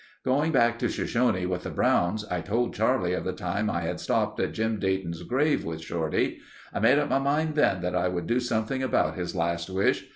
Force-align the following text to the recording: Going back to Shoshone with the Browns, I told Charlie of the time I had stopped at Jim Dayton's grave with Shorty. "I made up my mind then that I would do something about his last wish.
Going 0.25 0.51
back 0.51 0.79
to 0.79 0.89
Shoshone 0.89 1.45
with 1.45 1.61
the 1.61 1.69
Browns, 1.69 2.25
I 2.25 2.41
told 2.41 2.73
Charlie 2.73 3.13
of 3.13 3.23
the 3.23 3.33
time 3.33 3.69
I 3.69 3.81
had 3.81 3.99
stopped 3.99 4.39
at 4.39 4.51
Jim 4.51 4.79
Dayton's 4.79 5.21
grave 5.21 5.63
with 5.63 5.79
Shorty. 5.83 6.39
"I 6.73 6.79
made 6.79 6.97
up 6.97 7.07
my 7.09 7.19
mind 7.19 7.53
then 7.53 7.81
that 7.81 7.95
I 7.95 8.07
would 8.07 8.25
do 8.25 8.39
something 8.39 8.81
about 8.81 9.13
his 9.13 9.35
last 9.35 9.69
wish. 9.69 10.07